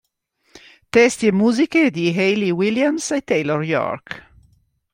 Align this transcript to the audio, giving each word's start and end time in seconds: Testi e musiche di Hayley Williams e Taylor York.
Testi 0.89 1.27
e 1.27 1.31
musiche 1.31 1.91
di 1.91 2.07
Hayley 2.07 2.49
Williams 2.49 3.11
e 3.11 3.21
Taylor 3.21 3.61
York. 3.63 4.29